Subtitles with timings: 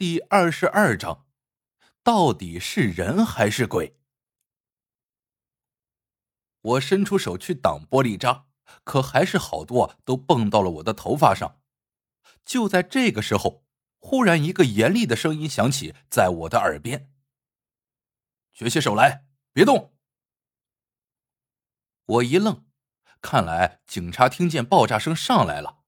[0.00, 1.26] 第二十二章，
[2.02, 3.98] 到底是人还是鬼？
[6.62, 8.46] 我伸出手去挡玻璃渣，
[8.82, 11.60] 可还是好多都蹦到了我的头发上。
[12.46, 13.66] 就在这个时候，
[13.98, 17.12] 忽然一个严厉的声音响起在我的耳边
[18.54, 19.94] ：“举起手来，别动！”
[22.06, 22.64] 我一愣，
[23.20, 25.82] 看来警察听见爆炸声上来了，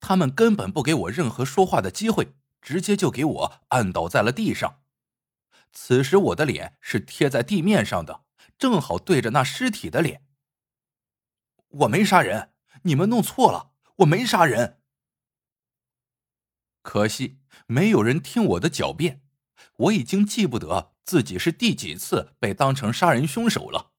[0.00, 2.34] 他们根本不给我任何说话的机会。
[2.64, 4.80] 直接就给我按倒在了地上。
[5.70, 8.24] 此时我的脸是贴在地面上的，
[8.56, 10.26] 正好对着那尸体的脸。
[11.68, 14.80] 我没杀人，你们弄错了，我没杀人。
[16.80, 19.22] 可惜没有人听我的狡辩，
[19.76, 23.92] 我已经记不得自己是第几次被当成杀人凶手了。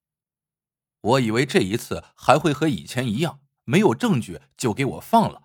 [1.00, 5.42] 我以为这一次还会和以前一样，没有证据就给我放了。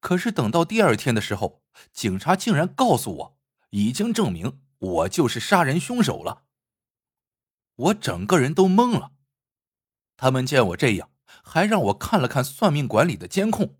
[0.00, 1.59] 可是等到第二天的时候，
[1.92, 3.38] 警察竟然告诉我，
[3.70, 6.44] 已经证明我就是杀人凶手了。
[7.76, 9.12] 我整个人都懵了。
[10.16, 11.10] 他们见我这样，
[11.42, 13.78] 还让我看了看算命馆里的监控。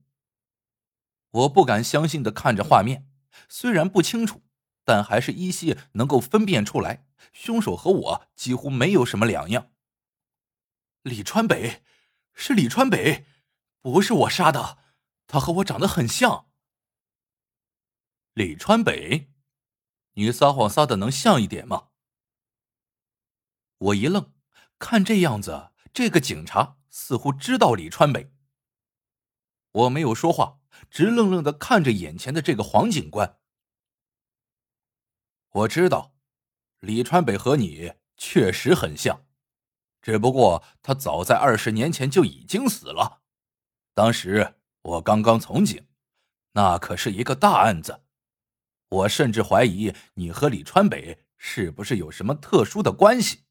[1.31, 3.07] 我不敢相信的看着画面，
[3.49, 4.43] 虽然不清楚，
[4.85, 9.71] 但还是依稀能够分辨出来，凶手和我几乎没有什么两样。
[11.03, 11.83] 李川北，
[12.35, 13.27] 是李川北，
[13.81, 14.79] 不是我杀的。
[15.27, 16.50] 他和我长得很像，
[18.35, 19.33] 李川北，
[20.13, 21.89] 你撒谎撒的能像一点吗？
[23.79, 24.33] 我一愣，
[24.79, 28.33] 看这样子，这个警察似乎知道李川北。
[29.73, 33.39] 我没有说话，直愣愣的看着眼前的这个黄警官。
[35.51, 36.15] 我知道，
[36.79, 39.27] 李川北和你确实很像，
[40.01, 43.23] 只不过他早在二十年前就已经死了，
[43.95, 44.57] 当时。
[44.83, 45.87] 我刚刚从警，
[46.53, 48.03] 那可是一个大案子。
[48.91, 53.45] 我甚至怀疑你和李川北是不是有什么特殊的关系。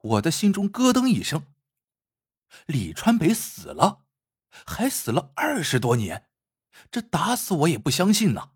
[0.00, 1.46] 我的心中咯噔一声。
[2.66, 4.04] 李川北死了，
[4.66, 6.28] 还死了二十多年，
[6.90, 8.52] 这打死我也不相信呐。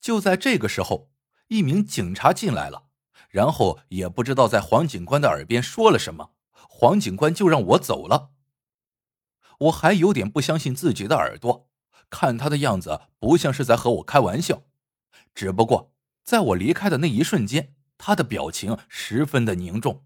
[0.00, 1.10] 就在这个时候，
[1.48, 2.88] 一名警察进来了，
[3.28, 8.32] 然后也不知道在黄警官的耳边说了什么，黄警官就让我走了。
[9.58, 11.68] 我还有点不相信自己的耳朵，
[12.10, 14.64] 看他的样子不像是在和我开玩笑。
[15.34, 20.04] 只不过在我离开的那一瞬间，他的表情十分的凝重。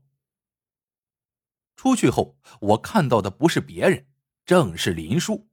[1.76, 4.06] 出去后，我看到的不是别人，
[4.44, 5.48] 正是林叔。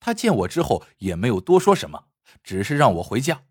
[0.00, 2.08] 他见我之后也没有多说什么，
[2.42, 3.46] 只是让我回家。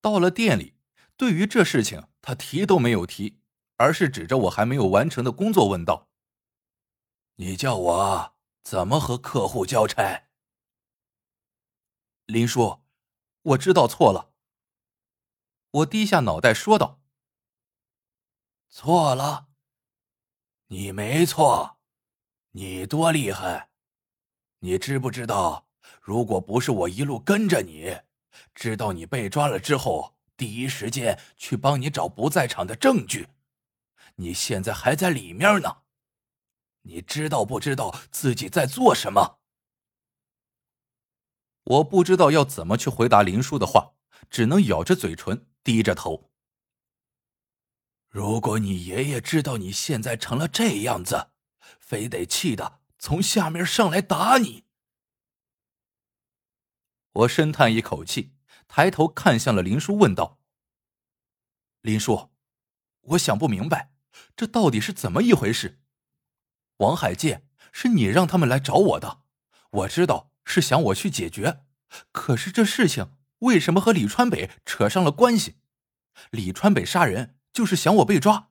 [0.00, 0.76] 到了店里，
[1.16, 3.40] 对于这事情他提都没有提，
[3.76, 6.08] 而是指着我还没有完成的工作问道。
[7.36, 10.29] 你叫我怎么和客户交差？
[12.30, 12.80] 林叔，
[13.42, 14.30] 我知道错了。
[15.72, 17.00] 我低下脑袋说道
[18.70, 19.48] ：“错了？
[20.68, 21.78] 你没错，
[22.52, 23.70] 你多厉害！
[24.60, 25.66] 你知不知道，
[26.00, 27.98] 如果不是我一路跟着你，
[28.54, 33.28] 知道你被抓了之后，第一时间去帮你找不在场的证据，
[34.14, 35.78] 你现在还在里面呢。”
[36.82, 39.39] 你知道不知道自己在做什么？
[41.64, 43.92] 我不知道要怎么去回答林叔的话，
[44.30, 46.30] 只能咬着嘴唇，低着头。
[48.08, 51.30] 如果你爷爷知道你现在成了这样子，
[51.78, 54.64] 非得气的从下面上来打你。
[57.12, 58.32] 我深叹一口气，
[58.66, 60.40] 抬头看向了林叔，问道
[61.82, 62.30] ：“林叔，
[63.00, 63.92] 我想不明白，
[64.34, 65.80] 这到底是怎么一回事？”
[66.78, 69.22] 王海建，是你让他们来找我的，
[69.70, 71.64] 我知道是想我去解决，
[72.12, 75.56] 可是这事情为什么和李川北扯上了关系？
[76.30, 78.50] 李川北杀人就是想我被抓，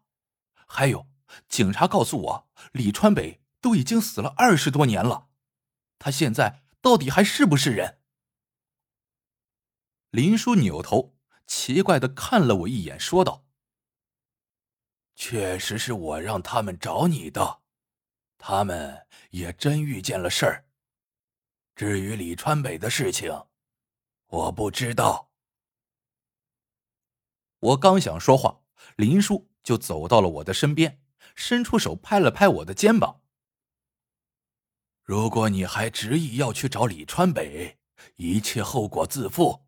[0.68, 1.08] 还有
[1.48, 5.28] 警察告诉我，李川北都已经死了二十多年了，
[5.98, 8.00] 他现在到底还是不是人？
[10.12, 11.16] 林叔扭头
[11.46, 13.46] 奇怪的看了我一眼，说道
[15.16, 17.60] ：“确实是我让他们找你的。”
[18.42, 20.69] 他们也真遇见了事儿。
[21.80, 23.32] 至于李川北的事情，
[24.28, 25.32] 我不知道。
[27.60, 28.64] 我刚想说话，
[28.98, 31.02] 林叔就走到了我的身边，
[31.36, 33.22] 伸出手拍了拍我的肩膀。
[35.04, 37.80] 如果你还执意要去找李川北，
[38.18, 39.66] 一切后果自负。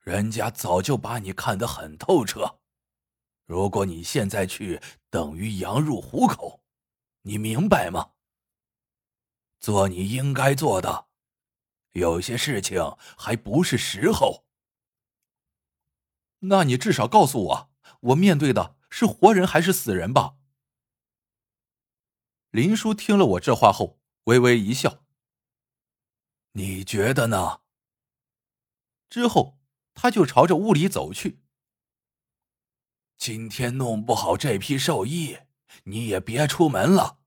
[0.00, 2.58] 人家早就把你看得很透彻。
[3.44, 6.64] 如果你现在去，等于羊入虎口。
[7.22, 8.10] 你明白吗？
[9.66, 11.08] 做你应该做的，
[11.90, 14.46] 有些事情还不是时候。
[16.38, 20.36] 那你至少告诉我，我面对的是活人还是死人吧？
[22.50, 25.04] 林叔听了我这话后，微微一笑。
[26.52, 27.62] 你觉得呢？
[29.10, 29.58] 之后，
[29.94, 31.40] 他就朝着屋里走去。
[33.18, 35.38] 今天弄不好这批寿衣，
[35.82, 37.18] 你也别出门了。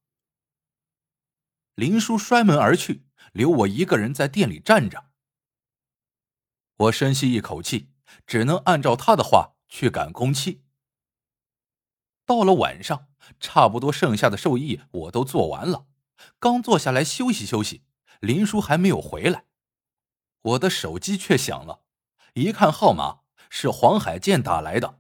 [1.80, 5.06] 林叔摔门而去，留我一个人在店里站着。
[6.76, 7.94] 我深吸一口气。
[8.26, 10.64] 只能按照他的话去赶工期。
[12.26, 13.08] 到了晚上，
[13.40, 15.86] 差不多剩下的寿衣我都做完了，
[16.40, 17.84] 刚坐下来休息休息，
[18.20, 19.46] 林叔还没有回来，
[20.42, 21.84] 我的手机却响了，
[22.34, 25.00] 一看号码是黄海建打来的。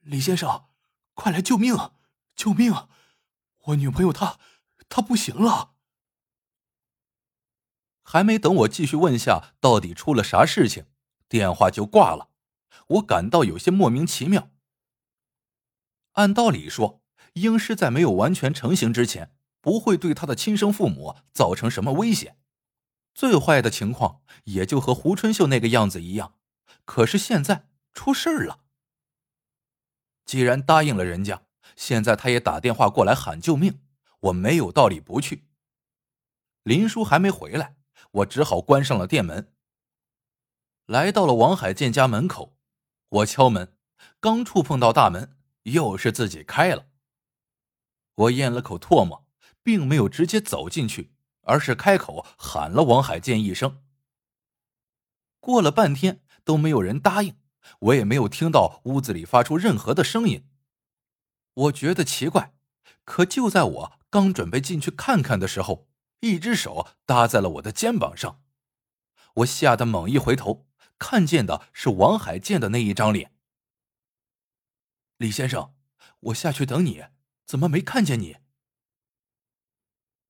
[0.00, 0.66] 李先生，
[1.14, 1.94] 快来救命啊！
[2.36, 2.88] 救命啊！
[3.64, 4.38] 我女朋友她，
[4.90, 5.76] 他不行了。
[8.02, 10.84] 还没等我继续问下到底出了啥事情。
[11.28, 12.30] 电话就挂了，
[12.88, 14.50] 我感到有些莫名其妙。
[16.14, 17.02] 按道理说，
[17.34, 22.36] 英师在没有完全成型之前，不会对他的亲生父母造成什么危险，
[23.14, 26.34] 最坏的情况也就和胡春秀那个样子一样。
[26.84, 28.64] 可是现在出事儿了。
[30.24, 31.44] 既然答应了人家，
[31.76, 33.80] 现在他也打电话过来喊救命，
[34.20, 35.46] 我没有道理不去。
[36.62, 37.76] 林叔还没回来，
[38.10, 39.52] 我只好关上了店门。
[40.86, 42.56] 来到了王海建家门口，
[43.08, 43.76] 我敲门，
[44.18, 46.86] 刚触碰到大门，又是自己开了。
[48.14, 49.26] 我咽了口唾沫，
[49.62, 53.82] 并没有直接走进去，而是开口喊了王海建一声。
[55.38, 57.36] 过了半天都没有人答应，
[57.78, 60.46] 我也没有听到屋子里发出任何的声音。
[61.54, 62.52] 我觉得奇怪，
[63.04, 65.88] 可就在我刚准备进去看看的时候，
[66.20, 68.42] 一只手搭在了我的肩膀上，
[69.36, 70.66] 我吓得猛一回头。
[70.98, 73.34] 看见的是王海建的那一张脸。
[75.16, 75.74] 李先生，
[76.18, 77.06] 我下去等你，
[77.46, 78.36] 怎么没看见你？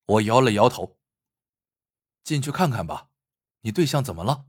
[0.07, 0.97] 我摇了摇头。
[2.23, 3.09] 进去看看吧，
[3.63, 4.47] 你对象怎么了？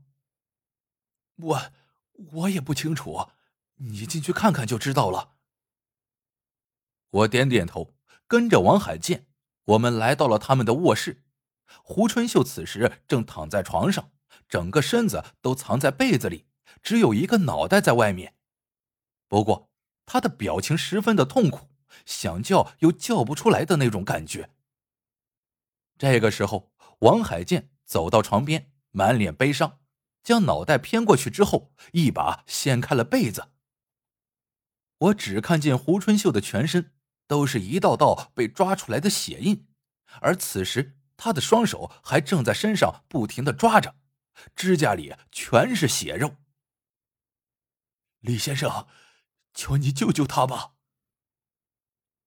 [1.36, 1.72] 我
[2.14, 3.30] 我也不清楚，
[3.76, 5.34] 你进去看看就知道了。
[7.10, 7.96] 我点点头，
[8.32, 9.26] 跟着王海建，
[9.62, 11.22] 我们来到了他们的卧室。
[11.82, 14.10] 胡春秀此时正躺在床上。
[14.48, 16.46] 整个身子都藏在被子里，
[16.82, 18.34] 只有一个脑袋在外面。
[19.28, 19.70] 不过
[20.06, 21.68] 他的表情十分的痛苦，
[22.06, 24.48] 想叫又叫不出来的那种感觉。
[25.98, 29.80] 这个时候，王海建走到床边，满脸悲伤，
[30.22, 33.48] 将脑袋偏过去之后，一把掀开了被子。
[34.96, 36.94] 我只看见胡春秀的全身
[37.32, 39.66] 都是一道道被抓出来的血印，
[40.20, 43.94] 而此时他的双手还正在身上不停的抓着。
[44.54, 46.36] 指甲里全是血肉。
[48.20, 48.86] 李先生，
[49.54, 50.74] 求你救救他吧！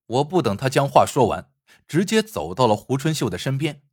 [0.07, 1.52] 我不等他将话说完，
[1.88, 3.84] 直接走到了胡春秀的身边。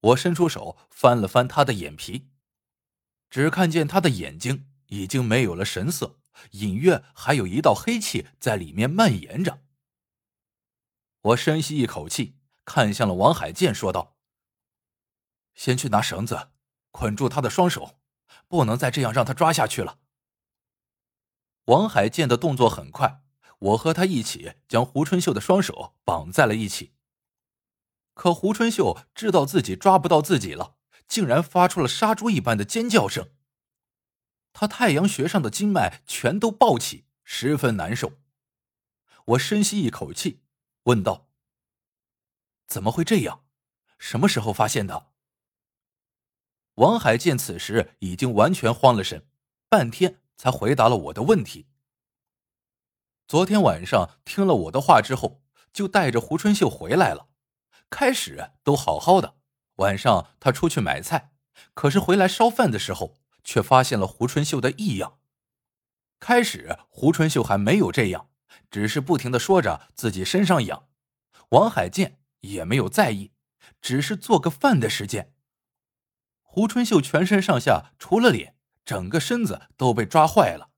[0.00, 2.28] 我伸出手翻了翻他的眼皮，
[3.30, 6.18] 只看见他的眼睛已经没有了神色，
[6.50, 9.62] 隐约还有一道黑气在里面蔓延着。
[11.22, 14.16] 我深吸一口气，看向了王海剑，说道
[15.54, 16.50] ：“先去拿绳子。”
[16.92, 18.00] 捆住他的双手，
[18.48, 20.00] 不能再这样让他抓下去了。
[21.66, 23.22] 王海剑的动作很快，
[23.60, 26.92] 我和他一起将胡春秀的双手绑在了一起。
[28.14, 33.30] 可胡春秀知道自己抓不到自己了，竟然发出了杀猪一般的尖叫声。
[34.52, 38.14] 他太阳穴上的经脉全都暴起，十分难受。
[39.26, 40.42] 我深吸一口气，
[40.84, 41.28] 问道
[42.66, 43.44] ：“怎么会这样？
[43.98, 45.08] 什么时候发现的？”
[46.76, 49.28] 王海见此时已经完全慌了神，
[49.68, 51.66] 半天才回答了我的问题。
[53.28, 57.28] 昨天晚上听了我的话之后，就带着胡春秀回来了。
[57.90, 59.36] 开始都好好的，
[59.76, 61.32] 晚上他出去买菜，
[61.74, 65.18] 可是回来烧饭的时候，却发现了胡春秀的异样。
[66.18, 68.29] 开始胡春秀还没有这样，
[68.70, 70.88] 只是不停的说着自己身上痒。
[71.50, 73.32] 王海建也没有在意，
[73.80, 75.34] 只是做个饭的时间。
[76.42, 80.70] 胡春秀全身上下除了脸，整个身子都被抓坏了。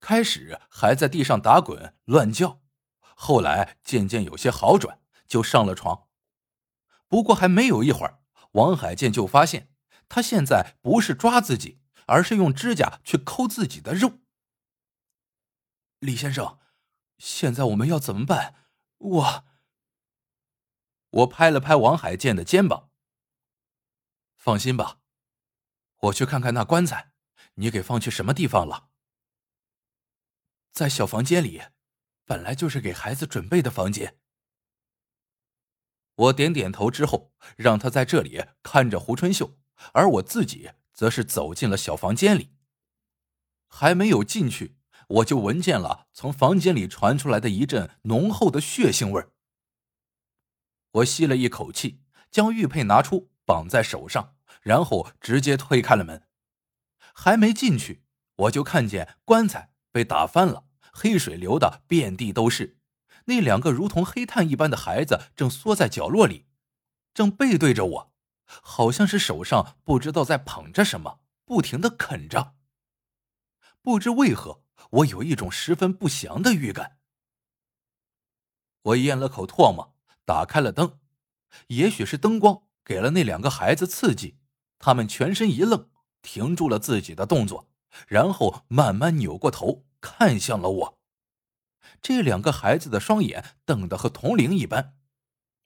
[0.00, 2.60] 开始还在地上打滚乱叫，
[3.00, 6.08] 后来渐渐有些好转，就上了床。
[7.06, 8.20] 不过还没有一会儿，
[8.52, 9.70] 王海建就发现
[10.08, 14.18] 他现在不是抓自己，而是用指甲去抠自己的肉。
[16.00, 16.58] 李先生，
[17.22, 18.66] 现在我们要怎么办？
[18.98, 19.44] 我……
[21.10, 22.90] 我拍了拍王海建的肩膀。
[24.34, 24.98] 放心吧，
[25.98, 27.12] 我去看看那棺材，
[27.54, 28.88] 你给放去什么地方了？
[30.72, 31.62] 在小房间里，
[32.24, 34.18] 本来就是给孩子准备的房间。
[36.16, 39.60] 我点点头之后，让他在这里看着胡春秀，
[39.92, 42.56] 而我自己则是走进了小房间里。
[43.68, 44.76] 还没有进去，
[45.12, 49.32] 我就闻见了从房间里传出来的一阵浓厚的血腥味儿。
[50.92, 52.00] 我吸了一口气，
[52.30, 53.30] 将玉佩拿出。
[53.44, 56.28] 绑在手上，然后直接推开了门。
[57.12, 58.04] 还没进去，
[58.36, 62.78] 我就看见棺材被打翻了，黑水流的遍地都是。
[63.24, 66.46] 那两个如同黑炭一般的孩子正缩在角落里，
[67.12, 68.12] 正背对着我，
[68.46, 72.54] 好像是手上不知道在捧着什么，不停的啃着。
[73.82, 74.62] 不知为何，
[74.92, 76.98] 我有一种十分不祥的预感。
[78.82, 80.98] 我咽了口唾沫，打开了灯，
[81.68, 82.64] 也许是灯光。
[82.84, 84.40] 给了那两个孩子刺激，
[84.80, 85.88] 他们全身一愣，
[86.20, 87.70] 停住了自己的动作，
[88.08, 90.98] 然后慢慢扭过头看向了我。
[92.02, 94.96] 这两个孩子的双眼瞪得和铜铃一般，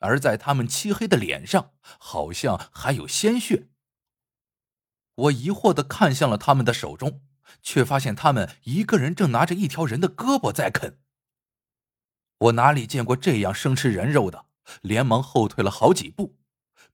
[0.00, 3.70] 而在他们漆黑的脸上，好像还有鲜血。
[5.14, 7.22] 我疑惑的看向了他们的手中，
[7.62, 10.98] 却发现他们一个人正拿着一条人的胳膊在啃。
[12.38, 14.46] 我哪里见过这样生吃人肉的，
[14.82, 16.36] 连忙后退了好几步。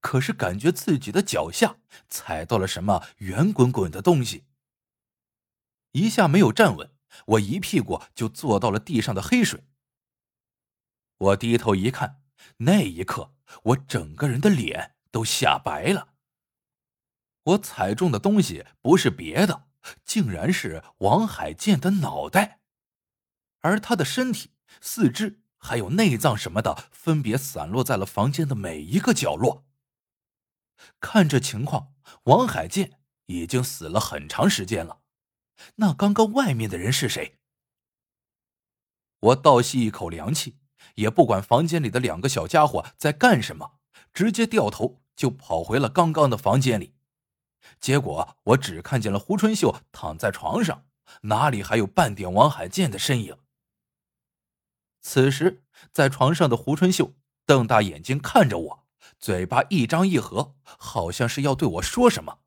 [0.01, 1.77] 可是感觉自己的脚下
[2.09, 4.45] 踩到了什么圆滚滚的东西，
[5.93, 6.91] 一下没有站稳，
[7.27, 9.63] 我一屁股就坐到了地上的黑水。
[11.19, 12.23] 我低头一看，
[12.59, 13.33] 那一刻
[13.63, 16.15] 我整个人的脸都吓白了。
[17.45, 19.69] 我踩中的东西不是别的，
[20.05, 22.61] 竟然是王海建的脑袋，
[23.61, 29.65] 而他的身体、四肢还有内脏什么的，分别散落在了房间的每一个角落。
[31.01, 35.01] 看这情况，王海建已经死了很长时间了。
[35.77, 37.39] 那刚刚外面的人是谁？
[39.21, 40.59] 我倒吸一口凉气，
[40.97, 43.79] 也不管房间里的两个小家伙在干什么，
[44.13, 46.97] 直接掉头就跑回了刚刚的房间里。
[47.81, 50.87] 结果我只看见了胡春秀躺在床上，
[51.23, 53.39] 哪里还有半点王海剑的身影？
[55.01, 57.15] 此时，在床上的胡春秀
[57.45, 58.83] 瞪大眼睛看着我。
[59.19, 62.41] 嘴巴一张一合，好像是要对我说什么。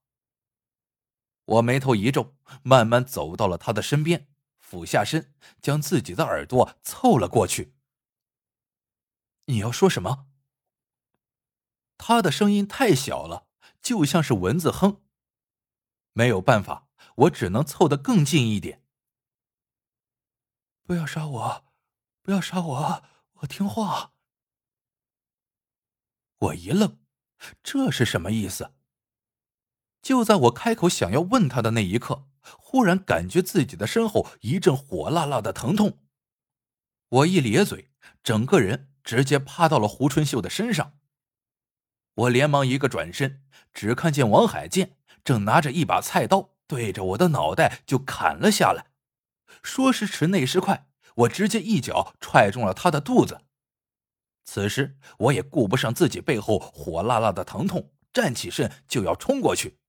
[1.45, 7.75] 我眉头一皱，慢慢走到了他的身边，俯下身，将自己的耳朵凑了过去。
[9.45, 10.27] 你要说什么？
[11.97, 13.47] 他的声音太小了，
[13.81, 15.01] 就像是蚊子哼。
[16.17, 18.81] 没有办法，我只能凑得更近一点。
[20.83, 21.65] 不要杀我，
[22.21, 23.03] 不要杀我，
[23.33, 24.13] 我听话。
[26.37, 26.99] 我一愣，
[27.61, 28.71] 这是什么意思？
[30.01, 35.99] 就在我开口想要问他的那一刻，忽然感觉自己的身后一阵火辣辣的疼痛。
[37.09, 37.91] 我一咧嘴，
[38.23, 40.97] 整个人直接趴到了胡春秀的身上。
[42.13, 43.43] 我连忙一个转身，
[43.73, 44.95] 只看见王海剑
[45.25, 48.91] 正拿着一把菜刀对着我的脑袋就砍了下来。
[49.61, 53.41] 说时迟，那时快，我直接一脚踹中了他的肚子。
[54.45, 59.79] 此时我也顾不上自己背后火辣辣的疼痛，站起身就要冲过去。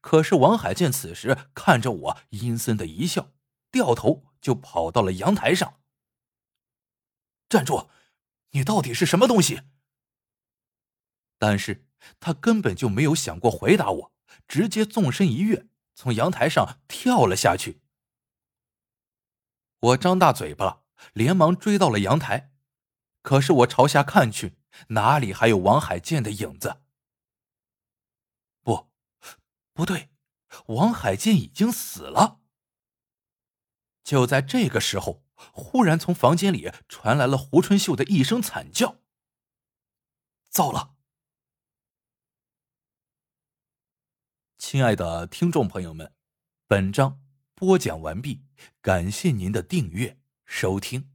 [0.00, 3.30] 可是王海建此时看着我，阴森的一笑，
[3.70, 5.80] 掉头就跑到了阳台上。
[7.48, 7.88] 站住！
[8.50, 9.60] 你到底是什么东西？
[11.38, 11.86] 但是
[12.18, 14.13] 他根本就没有想过回答我，
[14.46, 17.82] 直接纵身一跃，从阳台上跳了下去。
[19.80, 22.52] 我张大嘴巴，连忙追到了阳台。
[23.22, 26.82] 可是我朝下看去，哪里还有王海剑的影子？
[28.62, 28.90] 不，
[29.72, 30.10] 不对，
[30.66, 32.40] 王海剑已经死了。
[34.02, 38.98] 就在这个时候，忽然从房间里传来了胡春秀的一声惨叫。
[40.50, 40.93] 糟了！
[44.74, 46.10] 亲爱的听众朋友们，
[46.66, 47.20] 本章
[47.54, 48.42] 播讲完毕，
[48.82, 51.13] 感谢您的订阅收听。